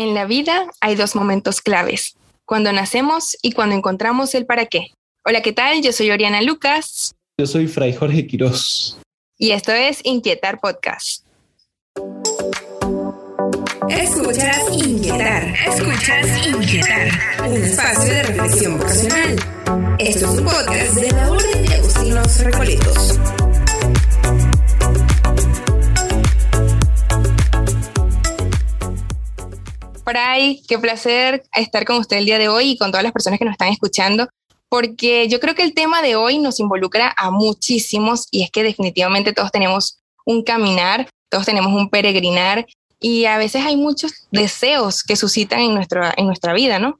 [0.00, 2.16] En la vida hay dos momentos claves,
[2.46, 4.94] cuando nacemos y cuando encontramos el para qué.
[5.26, 5.82] Hola, ¿qué tal?
[5.82, 7.14] Yo soy Oriana Lucas.
[7.38, 8.96] Yo soy Fray Jorge Quirós.
[9.36, 11.26] Y esto es Inquietar Podcast.
[13.90, 15.54] Escuchas Inquietar.
[15.68, 17.10] Escuchas Inquietar.
[17.46, 19.36] Un espacio de reflexión vocacional.
[19.98, 23.18] Esto es un podcast de la Orden de Agustinos Recoletos.
[30.10, 33.38] Fray, qué placer estar con usted el día de hoy y con todas las personas
[33.38, 34.28] que nos están escuchando,
[34.68, 38.64] porque yo creo que el tema de hoy nos involucra a muchísimos y es que
[38.64, 42.66] definitivamente todos tenemos un caminar, todos tenemos un peregrinar
[42.98, 46.98] y a veces hay muchos deseos que suscitan en nuestra, en nuestra vida, ¿no?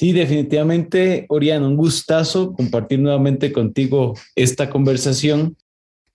[0.00, 5.58] Sí, definitivamente, Oriana, un gustazo compartir nuevamente contigo esta conversación.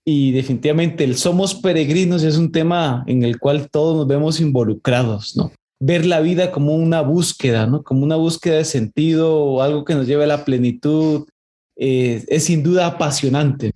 [0.04, 5.36] Y definitivamente el somos peregrinos es un tema en el cual todos nos vemos involucrados,
[5.36, 5.52] ¿no?
[5.80, 7.82] Ver la vida como una búsqueda, ¿no?
[7.82, 11.26] Como una búsqueda de sentido o algo que nos lleve a la plenitud,
[11.76, 13.72] eh, es sin duda apasionante.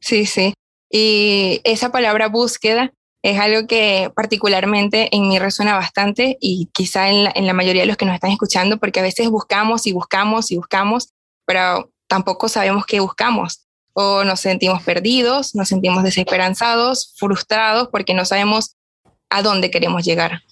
[0.00, 0.54] Sí, sí.
[0.90, 7.24] Y esa palabra búsqueda es algo que particularmente en mí resuena bastante y quizá en
[7.24, 9.92] la, en la mayoría de los que nos están escuchando, porque a veces buscamos y
[9.92, 11.10] buscamos y buscamos,
[11.44, 13.66] pero tampoco sabemos qué buscamos.
[13.92, 18.75] O nos sentimos perdidos, nos sentimos desesperanzados, frustrados, porque no sabemos
[19.30, 20.42] a dónde queremos llegar.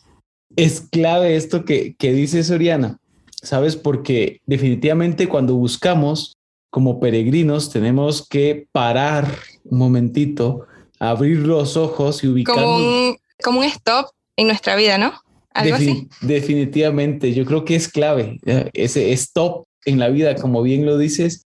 [0.56, 2.98] Es clave esto que, que dice Soriana,
[3.42, 3.76] ¿sabes?
[3.76, 6.36] Porque definitivamente cuando buscamos
[6.70, 9.26] como peregrinos tenemos que parar
[9.64, 10.66] un momentito,
[10.98, 12.64] abrir los ojos y ubicarnos.
[12.64, 15.14] Como un, como un stop en nuestra vida, ¿no?
[15.52, 16.08] ¿Algo así?
[16.20, 18.40] Definitivamente, yo creo que es clave
[18.72, 21.46] ese stop en la vida, como bien lo dices,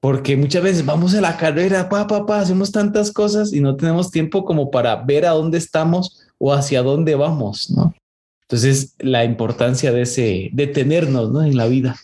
[0.00, 3.76] porque muchas veces vamos a la carrera, pa, pa, pa, hacemos tantas cosas y no
[3.76, 7.94] tenemos tiempo como para ver a dónde estamos o hacia dónde vamos, ¿no?
[8.42, 11.42] Entonces, la importancia de ese detenernos, ¿no?
[11.42, 11.96] En la vida.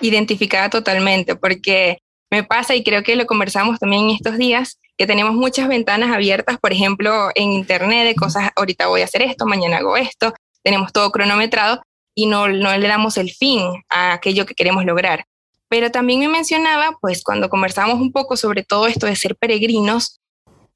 [0.00, 1.98] Identificada totalmente, porque
[2.30, 6.58] me pasa y creo que lo conversamos también estos días, que tenemos muchas ventanas abiertas,
[6.58, 10.92] por ejemplo, en internet de cosas, ahorita voy a hacer esto, mañana hago esto, tenemos
[10.92, 11.82] todo cronometrado
[12.14, 15.24] y no, no le damos el fin a aquello que queremos lograr.
[15.68, 20.20] Pero también me mencionaba, pues cuando conversamos un poco sobre todo esto de ser peregrinos,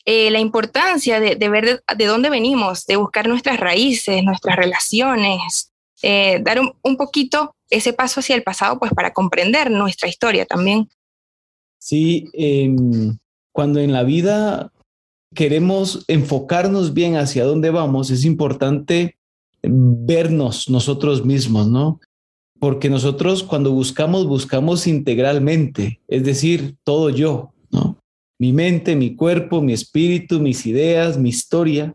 [0.08, 6.40] eh, la importancia de, ver de, dónde venimos, de buscar nuestras raíces, nuestras relaciones, eh,
[6.44, 10.88] dar un, poquito ese paso hacia el pasado, pues para comprender nuestra historia también.
[11.78, 13.18] Sí, em,
[13.50, 14.70] cuando en la vida
[15.34, 19.16] queremos enfocarnos bien hacia dónde vamos, es importante
[19.60, 21.98] vernos nosotros mismos, ¿no?
[22.60, 27.52] Porque nosotros cuando buscamos, buscamos integralmente, es decir, todo yo.
[28.38, 31.94] Mi mente, mi cuerpo, mi espíritu, mis ideas, mi historia.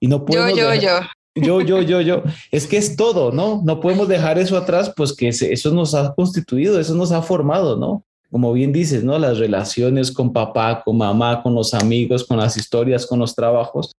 [0.00, 0.48] Y no puedo.
[0.50, 1.00] Yo, yo, yo.
[1.34, 2.22] Yo, yo, yo, yo.
[2.50, 3.62] Es que es todo, ¿no?
[3.64, 7.76] No podemos dejar eso atrás, pues que eso nos ha constituido, eso nos ha formado,
[7.76, 8.04] ¿no?
[8.30, 9.18] Como bien dices, ¿no?
[9.18, 13.92] Las relaciones con papá, con mamá, con los amigos, con las historias, con los trabajos,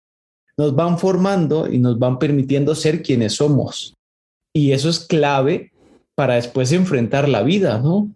[0.56, 3.94] nos van formando y nos van permitiendo ser quienes somos.
[4.54, 5.72] Y eso es clave
[6.14, 8.10] para después enfrentar la vida, ¿no?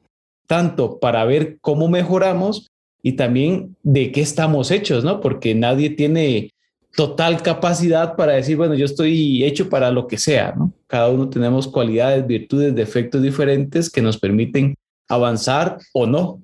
[0.47, 2.71] Tanto para ver cómo mejoramos
[3.07, 5.21] y también de qué estamos hechos, ¿no?
[5.21, 6.51] Porque nadie tiene
[6.97, 10.73] total capacidad para decir, bueno, yo estoy hecho para lo que sea, ¿no?
[10.87, 14.75] Cada uno tenemos cualidades, virtudes, defectos diferentes que nos permiten
[15.07, 16.41] avanzar o no.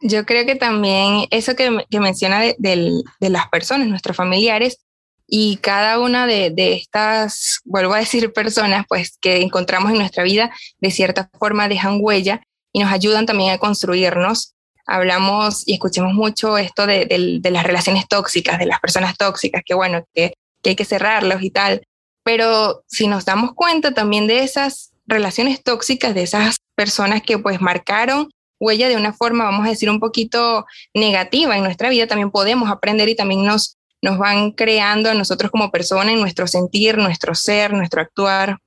[0.00, 4.78] Yo creo que también eso que, que menciona de, de, las personas, nuestros familiares,
[5.26, 10.22] y cada una de, de, estas, vuelvo a decir, personas, pues que encontramos en nuestra
[10.22, 14.54] vida, de cierta forma dejan huella y nos ayudan también a construirnos
[14.90, 20.04] hablamos y escuchamos mucho esto de, las relaciones tóxicas, de las personas tóxicas, que bueno,
[20.12, 20.34] que,
[20.64, 21.82] hay que cerrarlos y tal.
[22.24, 27.60] Pero si nos damos cuenta también de esas relaciones tóxicas, de esas personas que pues
[27.60, 28.28] marcaron
[28.58, 32.68] huella de una forma, vamos a decir, un poquito negativa en nuestra vida, también podemos
[32.68, 37.72] aprender y también nos, nos van creando a nosotros como personas, nuestro sentir, nuestro ser,
[37.72, 38.58] nuestro actuar.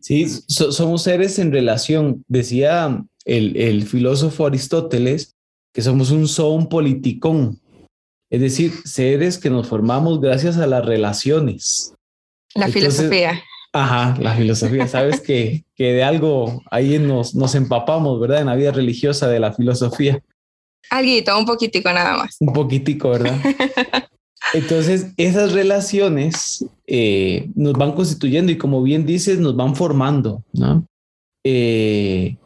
[0.00, 2.24] Sí, somos seres en relación.
[2.28, 5.34] Decía el, el filósofo Aristóteles
[5.72, 7.60] que somos un son politicón,
[8.30, 11.94] es decir, seres que nos formamos gracias a las relaciones.
[12.54, 13.42] La filosofía.
[13.72, 14.88] Ajá, la filosofía.
[14.88, 18.40] Sabes que, que de algo ahí nos, nos empapamos, ¿verdad?
[18.40, 20.22] En la vida religiosa de la filosofía.
[20.90, 22.36] Alguito, un poquitico nada más.
[22.40, 23.38] Un poquitico, ¿verdad?
[24.54, 30.84] Entonces, esas relaciones eh, nos van constituyendo y como bien dices, nos van formando, ¿no?
[31.44, 32.36] Eh,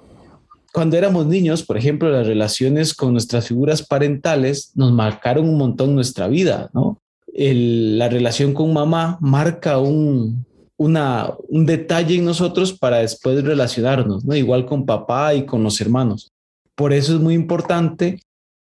[0.75, 5.95] cuando éramos niños, por ejemplo, las relaciones con nuestras figuras parentales nos marcaron un montón
[5.95, 6.99] nuestra vida, ¿no?
[7.33, 10.45] la relación con mamá marca un,
[10.77, 14.35] una, un detalle en nosotros para después relacionarnos, ¿no?
[14.35, 16.33] Igual con papá y con los hermanos.
[16.75, 18.21] Por eso es muy importante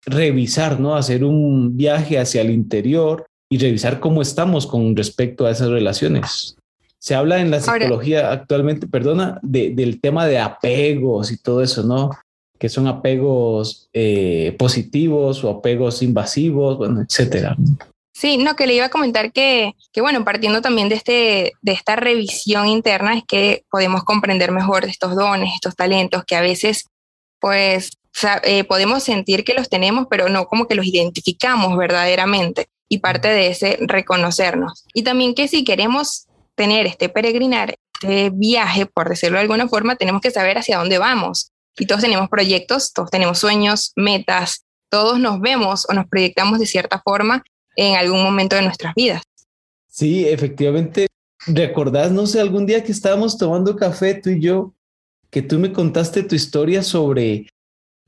[0.05, 0.95] revisar, ¿no?
[0.95, 6.57] Hacer un viaje hacia el interior y revisar cómo estamos con respecto a esas relaciones.
[7.03, 12.11] Se habla en la psicología actualmente, perdona, del tema de apegos y todo eso, ¿no?
[12.57, 17.57] Que son apegos eh, positivos o apegos invasivos, bueno, etcétera.
[18.13, 21.71] Sí, no, que le iba a comentar que, que, bueno, partiendo también de, este, de
[21.73, 26.85] esta revisión interna es que podemos comprender mejor estos dones, estos talentos que a veces,
[27.41, 27.97] pues,
[28.44, 32.67] eh, podemos sentir que los tenemos, pero no como que los identificamos verdaderamente.
[32.88, 34.85] Y parte de ese reconocernos.
[34.94, 39.95] Y también que si queremos tener este peregrinar, este viaje, por decirlo de alguna forma,
[39.95, 41.51] tenemos que saber hacia dónde vamos.
[41.77, 46.67] Y todos tenemos proyectos, todos tenemos sueños, metas, todos nos vemos o nos proyectamos de
[46.67, 47.44] cierta forma
[47.75, 49.23] en algún momento de nuestras vidas.
[49.88, 51.07] Sí, efectivamente.
[51.47, 54.73] ¿Recordás, no sé, algún día que estábamos tomando café tú y yo,
[55.29, 57.47] que tú me contaste tu historia sobre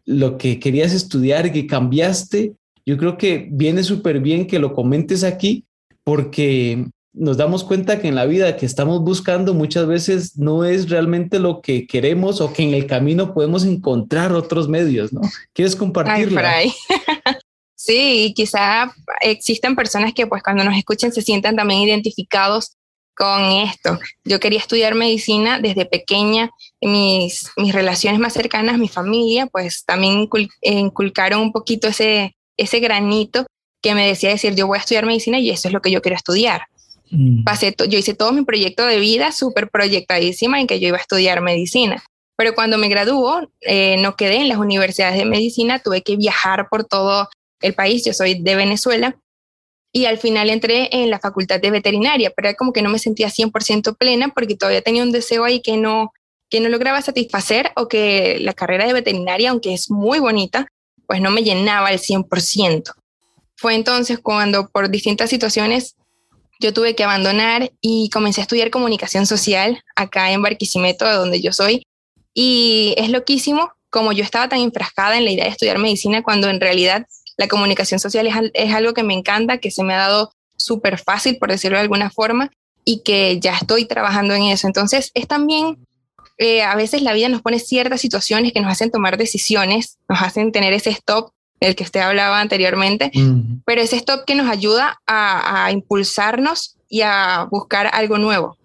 [0.06, 2.54] lo que querías estudiar que cambiaste?
[2.86, 5.66] Yo creo que viene súper bien que lo comentes aquí
[6.04, 6.86] porque
[7.16, 11.40] nos damos cuenta que en la vida que estamos buscando muchas veces no es realmente
[11.40, 15.22] lo que queremos o que en el camino podemos encontrar otros medios, ¿no?
[15.54, 16.42] ¿Quieres compartirlo?
[17.76, 22.76] sí, quizá existen personas que pues cuando nos escuchen se sientan también identificados
[23.16, 23.98] con esto.
[24.26, 26.50] Yo quería estudiar medicina desde pequeña,
[26.82, 30.28] mis, mis relaciones más cercanas, mi familia, pues también
[30.62, 33.46] inculcaron un poquito ese, ese granito
[33.82, 36.02] que me decía decir, yo voy a estudiar medicina y eso es lo que yo
[36.02, 36.64] quiero estudiar.
[37.12, 37.44] Mm.
[37.44, 41.02] Pasé yo hice todo mi proyecto de vida súper proyectadísima en que yo iba a
[41.02, 42.04] estudiar medicina.
[42.38, 46.68] Pero cuando me graduó, eh, no quedé en las universidades de medicina, tuve que viajar
[46.70, 47.30] por todo
[47.62, 48.04] el país.
[48.04, 49.18] Yo soy de Venezuela
[49.94, 53.30] y al final entré en la facultad de veterinaria, pero como que no me sentía
[53.30, 56.12] 100% plena porque todavía tenía un deseo ahí que no,
[56.50, 60.68] que no lograba satisfacer o que la carrera de veterinaria, aunque es muy bonita,
[61.08, 62.92] pues no me llenaba al 100%.
[63.56, 65.96] Fue entonces cuando por distintas situaciones
[66.60, 71.42] yo tuve que abandonar y comencé a estudiar comunicación social acá en Barquisimeto, de donde
[71.42, 71.86] yo soy.
[72.34, 76.50] Y es loquísimo como yo estaba tan enfrascada en la idea de estudiar medicina cuando
[76.50, 77.06] en realidad
[77.38, 81.38] la comunicación social es, algo que me encanta, que se me ha dado súper fácil,
[81.38, 82.52] por decirlo de alguna forma,
[82.86, 84.68] y que ya estoy trabajando en eso.
[84.68, 85.86] Entonces, es también,
[86.38, 90.22] eh, a veces la vida nos pone ciertas situaciones que nos hacen tomar decisiones, nos
[90.22, 93.12] hacen tener ese stop el que usted hablaba anteriormente,
[93.66, 98.58] pero ese stop que nos ayuda a, impulsarnos y a buscar algo nuevo.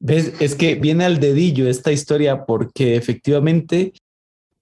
[0.00, 0.32] ¿Ves?
[0.40, 3.92] Es que viene al dedillo esta historia porque efectivamente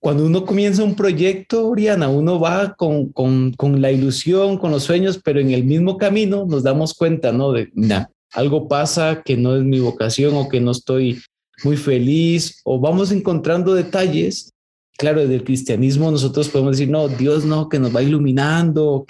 [0.01, 4.85] cuando uno comienza un proyecto, Oriana, uno va con, con, con, la ilusión, con los
[4.85, 7.53] sueños, pero en el mismo camino nos damos cuenta, ¿no?
[7.53, 7.71] De,
[8.33, 11.21] algo pasa que no es mi vocación o que no estoy
[11.65, 14.53] muy feliz o vamos encontrando detalles
[14.99, 19.07] claro, desde el cristianismo nosotros podemos decir, no, Dios no, que nos va iluminando,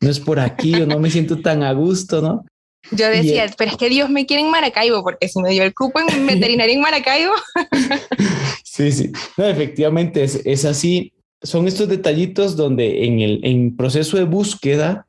[0.00, 2.44] no es por aquí o no me siento tan a gusto, ¿no?
[2.92, 5.74] Yo decía, pero es que Dios me quiere en Maracaibo, porque si me dio el
[5.74, 7.34] cupo en veterinaria en Maracaibo.
[8.64, 11.12] sí, sí, no, efectivamente es, es así.
[11.42, 15.06] Son estos detallitos donde en el en proceso de búsqueda,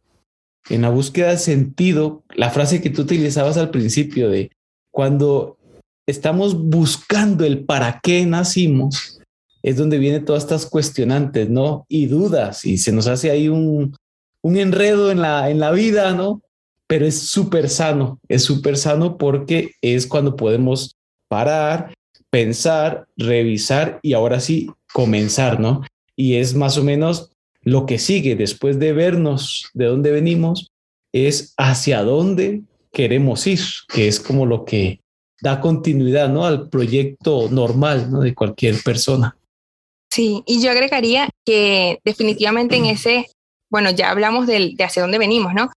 [0.70, 4.52] en la búsqueda de sentido, la frase que tú utilizabas al principio de
[4.92, 5.58] cuando
[6.06, 9.21] estamos buscando el para qué nacimos,
[9.64, 11.86] es donde vienen todas estas cuestionantes, ¿no?
[11.88, 13.96] Y dudas, y se nos hace ahí un,
[14.42, 16.42] un enredo en la, en la vida, ¿no?
[16.88, 20.96] Pero es súper sano, es súper sano porque es cuando podemos
[21.30, 21.94] parar,
[22.30, 25.84] pensar, revisar y ahora sí comenzar, ¿no?
[26.16, 30.72] Y es más o menos lo que sigue después de vernos de dónde venimos,
[31.14, 33.60] es hacia dónde queremos ir,
[33.94, 35.00] que es como lo que
[35.42, 36.46] da continuidad, ¿no?
[36.46, 38.22] Al proyecto normal, ¿no?
[38.22, 39.38] De cualquier persona.
[40.12, 43.28] Sí, y yo agregaría que definitivamente en ese,
[43.70, 45.72] bueno, ya hablamos de, hacia dónde venimos, ¿no?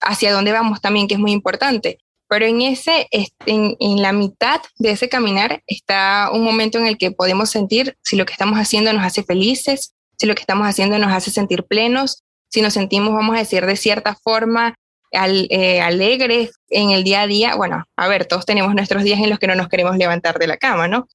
[0.00, 1.98] Hacia dónde vamos también, que es muy importante.
[2.28, 6.96] Pero en ese, en, en la mitad de ese caminar está un momento en el
[6.96, 10.66] que podemos sentir si lo que estamos haciendo nos hace felices, si lo que estamos
[10.66, 14.74] haciendo nos hace sentir plenos, si nos sentimos, vamos a decir, de cierta forma
[15.12, 17.54] eh, alegres en el día a día.
[17.54, 20.46] Bueno, a ver, todos tenemos nuestros días en los que no nos queremos levantar de
[20.46, 21.06] la cama, ¿no?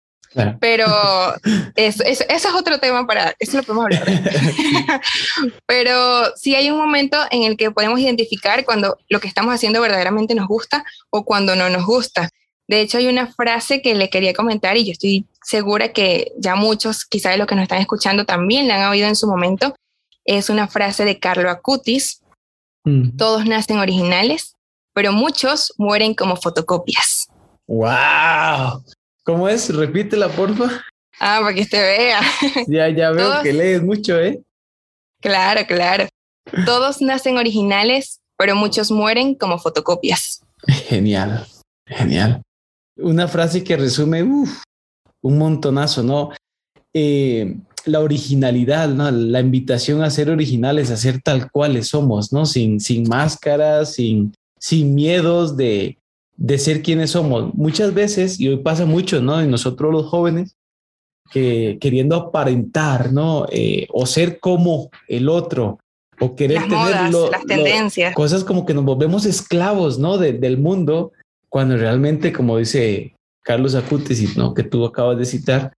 [0.59, 0.87] Pero
[1.75, 4.05] eso, es otro tema para, eso lo podemos hablar.
[5.65, 9.81] Pero sí hay un momento en el que podemos identificar cuando lo que estamos haciendo
[9.81, 12.29] verdaderamente nos gusta o cuando no nos gusta.
[12.67, 16.55] De hecho, hay una frase que le quería comentar y yo estoy segura que ya
[16.55, 19.75] muchos, quizás de los que nos están escuchando, también la han oído en su momento.
[20.25, 22.23] Es una frase de Carlo Acutis
[22.83, 23.15] Mm.
[23.17, 24.55] Todos nacen originales,
[24.93, 27.27] pero muchos mueren como fotocopias.
[27.67, 28.83] ¡Wow!
[29.23, 29.73] ¿Cómo es?
[29.73, 30.83] Repítela, porfa.
[31.19, 32.21] Ah, para que usted vea.
[32.67, 34.41] Ya, ya veo que lees mucho, ¿eh?
[35.21, 36.07] Claro, claro.
[36.65, 40.41] Todos nacen originales, pero muchos mueren como fotocopias.
[40.67, 41.47] Genial,
[41.87, 42.41] genial.
[42.97, 46.31] Una frase que resume un montonazo, ¿no?
[46.93, 49.09] Eh, la originalidad, ¿no?
[49.09, 52.45] La invitación a ser originales, a ser tal cuales somos, ¿no?
[52.45, 55.97] Sin, sin máscaras, sin, sin miedos de,
[56.43, 57.53] de ser quienes somos.
[57.53, 59.39] Muchas veces, y hoy pasa mucho, ¿no?
[59.39, 60.57] En nosotros los jóvenes,
[61.31, 63.45] que queriendo aparentar, ¿no?
[63.49, 65.79] Eh, o ser como el otro,
[66.19, 68.13] o querer tener las tendencias.
[68.13, 70.17] cosas como que nos volvemos esclavos, ¿no?
[70.17, 71.13] del mundo,
[71.47, 74.53] cuando realmente, como dice Carlos Acutis, ¿no?
[74.53, 75.71] Que tú acabas de citar,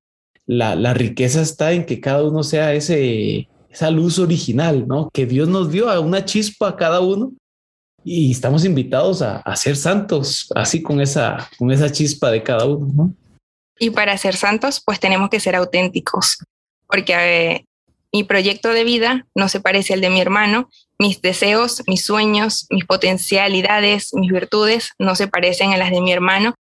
[0.48, 5.12] la, la riqueza está en que cada uno sea ese, esa luz original, ¿no?
[5.14, 7.34] Que Dios nos dio a una chispa a cada uno
[8.06, 12.66] y estamos invitados a, a, ser santos, así con esa, con esa chispa de cada
[12.66, 13.14] uno, ¿no?
[13.80, 16.38] Y para ser santos, pues tenemos que ser auténticos,
[16.88, 17.66] porque eh,
[18.14, 20.70] mi proyecto de vida no se parece al de mi hermano,
[21.00, 26.14] mis deseos, mis sueños, mis potencialidades, mis virtudes no se parecen a las de mi
[26.14, 26.54] hermano.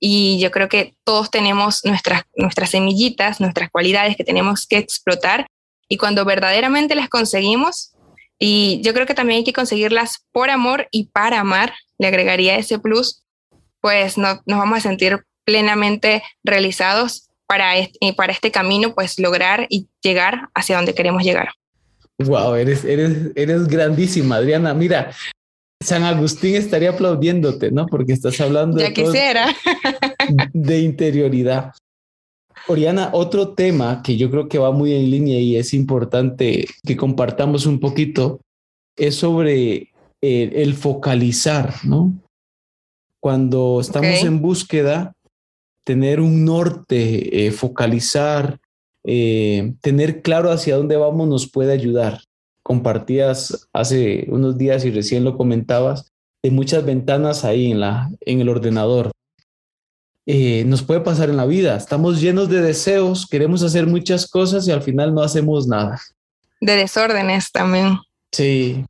[0.00, 5.46] Y yo creo que todos tenemos nuestras, nuestras semillitas, nuestras cualidades que tenemos que explotar.
[5.88, 7.92] Y cuando verdaderamente las conseguimos,
[8.38, 12.56] y yo creo que también hay que conseguirlas por amor y para amar, le agregaría
[12.56, 13.24] ese plus,
[13.80, 19.66] pues no, nos vamos a sentir plenamente realizados para este, para este camino, pues lograr
[19.70, 21.48] y llegar hacia donde queremos llegar.
[22.18, 24.74] Wow, eres, eres, eres grandísima, Adriana.
[24.74, 25.12] Mira,
[25.82, 27.86] San Agustín estaría aplaudiéndote, ¿no?
[27.86, 29.46] Porque estás hablando ya de, quisiera.
[30.52, 31.72] de interioridad.
[32.66, 36.96] Oriana, otro tema que yo creo que va muy en línea y es importante que
[36.96, 38.40] compartamos un poquito
[38.96, 42.12] es sobre el, el focalizar, ¿no?
[43.20, 45.14] Cuando estamos en búsqueda,
[45.88, 48.58] tener un norte, eh, focalizar,
[49.04, 52.20] eh, tener claro hacia dónde vamos nos puede ayudar.
[52.62, 56.12] Compartías hace unos días y recién lo comentabas
[56.42, 59.10] de muchas ventanas ahí en, la, en el ordenador.
[60.30, 61.74] Eh, nos puede pasar en la vida.
[61.74, 65.98] Estamos llenos de deseos, queremos hacer muchas cosas y al final no hacemos nada.
[66.60, 67.96] De desórdenes también.
[68.30, 68.84] Sí.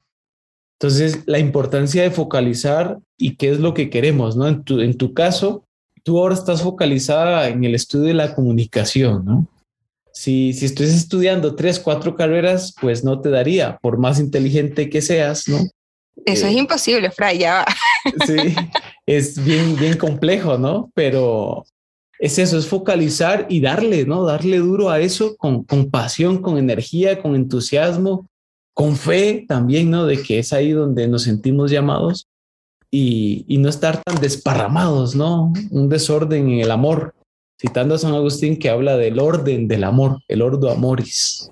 [0.81, 4.49] Entonces, la importancia de focalizar y qué es lo que queremos, ¿no?
[4.49, 5.65] En tu, en tu caso,
[6.03, 9.47] tú ahora estás focalizada en el estudio de la comunicación, ¿no?
[10.13, 15.01] Si, si estuvieses estudiando tres, cuatro carreras, pues no te daría, por más inteligente que
[15.01, 15.59] seas, ¿no?
[16.25, 17.65] Eso es eh, imposible, Fray, ya
[18.27, 18.55] Sí,
[19.07, 20.91] es bien, bien complejo, ¿no?
[20.95, 21.65] Pero
[22.19, 24.25] es eso, es focalizar y darle, ¿no?
[24.25, 28.27] Darle duro a eso con, con pasión, con energía, con entusiasmo,
[28.75, 30.07] con fe también, ¿no?
[30.07, 32.29] De que es ahí donde nos sentimos llamados
[32.91, 35.53] y, no estar tan desparramados, ¿no?
[35.71, 37.15] Un desorden en el amor,
[37.61, 41.51] citando a San Agustín que habla del orden del amor, el ordo amoris.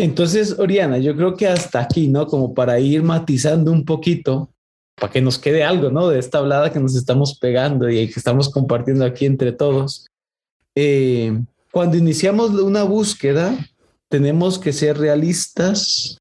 [0.00, 2.26] Entonces, Oriana, yo creo que hasta aquí, ¿no?
[2.26, 4.50] Como para ir matizando un poquito,
[4.98, 6.08] para que nos quede algo, ¿no?
[6.08, 10.06] De esta hablada que nos estamos pegando y que estamos compartiendo aquí entre todos.
[10.74, 11.38] Eh,
[11.70, 13.54] cuando iniciamos una búsqueda,
[14.08, 16.16] tenemos que ser realistas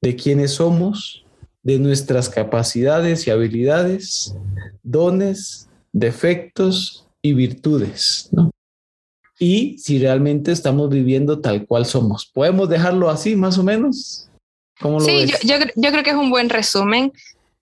[0.00, 1.24] de quiénes somos,
[1.64, 4.36] de nuestras capacidades y habilidades,
[4.84, 8.52] dones, defectos y virtudes, ¿no?
[9.42, 12.26] Y si realmente estamos viviendo tal cual somos.
[12.26, 14.28] ¿Podemos dejarlo así, más o menos?
[14.78, 17.10] ¿Cómo sí, Yo, yo, creo que es un buen resumen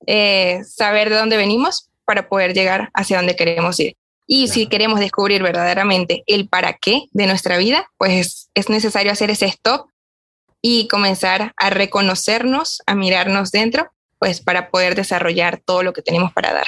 [0.07, 3.97] eh, saber de dónde venimos para poder llegar hacia donde queremos ir.
[4.27, 9.31] Y si queremos descubrir verdaderamente el para qué de nuestra vida, pues es necesario hacer
[9.31, 9.89] ese stop
[10.61, 16.33] y comenzar a reconocernos, a mirarnos dentro, pues para poder desarrollar todo lo que tenemos
[16.33, 16.67] para dar.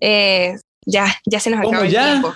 [0.00, 2.34] Eh, ya, ya se nos acaba el tiempo.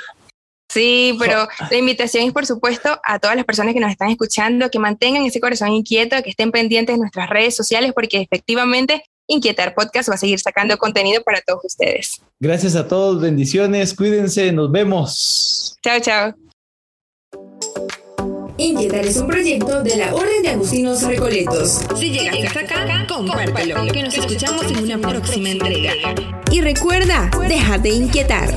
[0.76, 4.68] Sí, pero la invitación es, por supuesto, a todas las personas que nos están escuchando,
[4.68, 9.74] que mantengan ese corazón inquieto, que estén pendientes de nuestras redes sociales, porque efectivamente Inquietar
[9.74, 12.20] Podcast va a seguir sacando contenido para todos ustedes.
[12.38, 15.78] Gracias a todos, bendiciones, cuídense, nos vemos.
[15.82, 16.34] Chao, chao.
[18.58, 21.80] Inquietar es un proyecto de la Orden de Agustinos Recoletos.
[21.96, 25.92] Si llegaste hasta acá, compártelo, que nos escuchamos en una próxima entrega.
[26.52, 28.54] Y recuerda, déjate inquietar.